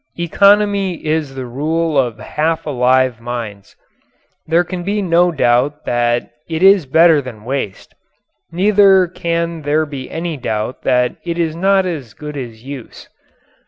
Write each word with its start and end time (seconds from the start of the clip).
Economy 0.17 1.05
is 1.05 1.35
the 1.35 1.45
rule 1.45 1.95
of 1.95 2.17
half 2.17 2.65
alive 2.65 3.21
minds. 3.21 3.75
There 4.47 4.63
can 4.63 4.81
be 4.81 4.99
no 4.99 5.31
doubt 5.31 5.85
that 5.85 6.31
it 6.49 6.63
is 6.63 6.87
better 6.87 7.21
than 7.21 7.43
waste; 7.45 7.93
neither 8.51 9.05
can 9.07 9.61
there 9.61 9.85
be 9.85 10.09
any 10.09 10.37
doubt 10.37 10.81
that 10.81 11.17
it 11.23 11.37
is 11.37 11.55
not 11.55 11.85
as 11.85 12.15
good 12.15 12.35
as 12.35 12.63
use. 12.63 13.09